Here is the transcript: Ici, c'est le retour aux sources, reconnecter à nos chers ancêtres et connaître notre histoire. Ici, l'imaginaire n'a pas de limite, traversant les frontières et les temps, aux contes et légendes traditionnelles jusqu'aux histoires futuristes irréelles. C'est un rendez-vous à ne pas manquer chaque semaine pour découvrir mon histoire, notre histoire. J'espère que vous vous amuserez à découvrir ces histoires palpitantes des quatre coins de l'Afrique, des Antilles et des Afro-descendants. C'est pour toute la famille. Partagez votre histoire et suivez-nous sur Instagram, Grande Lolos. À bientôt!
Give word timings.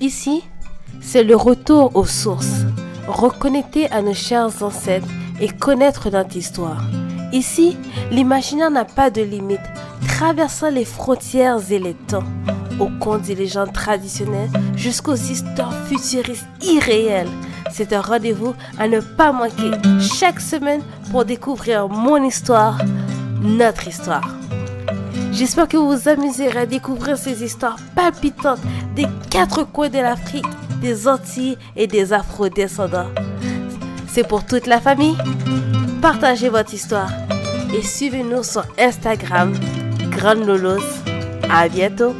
Ici, 0.00 0.42
c'est 1.02 1.24
le 1.24 1.36
retour 1.36 1.94
aux 1.94 2.06
sources, 2.06 2.64
reconnecter 3.06 3.90
à 3.90 4.00
nos 4.00 4.14
chers 4.14 4.62
ancêtres 4.62 5.06
et 5.42 5.48
connaître 5.48 6.08
notre 6.08 6.36
histoire. 6.36 6.82
Ici, 7.32 7.76
l'imaginaire 8.10 8.70
n'a 8.70 8.86
pas 8.86 9.10
de 9.10 9.20
limite, 9.20 9.60
traversant 10.08 10.70
les 10.70 10.86
frontières 10.86 11.70
et 11.70 11.78
les 11.78 11.92
temps, 11.92 12.24
aux 12.78 12.88
contes 12.98 13.28
et 13.28 13.34
légendes 13.34 13.74
traditionnelles 13.74 14.48
jusqu'aux 14.74 15.16
histoires 15.16 15.74
futuristes 15.84 16.48
irréelles. 16.62 17.28
C'est 17.70 17.92
un 17.92 18.00
rendez-vous 18.00 18.54
à 18.78 18.88
ne 18.88 19.00
pas 19.00 19.32
manquer 19.32 19.70
chaque 20.00 20.40
semaine 20.40 20.80
pour 21.10 21.26
découvrir 21.26 21.88
mon 21.88 22.24
histoire, 22.24 22.78
notre 23.42 23.86
histoire. 23.86 24.34
J'espère 25.32 25.68
que 25.68 25.76
vous 25.76 25.92
vous 25.92 26.08
amuserez 26.08 26.58
à 26.58 26.66
découvrir 26.66 27.16
ces 27.16 27.44
histoires 27.44 27.76
palpitantes 27.94 28.60
des 28.94 29.06
quatre 29.30 29.64
coins 29.64 29.88
de 29.88 29.98
l'Afrique, 29.98 30.46
des 30.80 31.06
Antilles 31.06 31.56
et 31.76 31.86
des 31.86 32.12
Afro-descendants. 32.12 33.10
C'est 34.08 34.26
pour 34.26 34.44
toute 34.44 34.66
la 34.66 34.80
famille. 34.80 35.16
Partagez 36.02 36.48
votre 36.48 36.74
histoire 36.74 37.10
et 37.74 37.82
suivez-nous 37.82 38.42
sur 38.42 38.64
Instagram, 38.78 39.52
Grande 40.10 40.44
Lolos. 40.46 40.82
À 41.48 41.68
bientôt! 41.68 42.14